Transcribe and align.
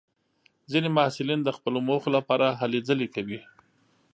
ځینې 0.71 0.89
محصلین 0.97 1.39
د 1.43 1.49
خپلو 1.57 1.79
موخو 1.87 2.09
لپاره 2.17 2.47
هلې 2.59 2.79
ځلې 2.87 3.07
کوي. 3.15 3.39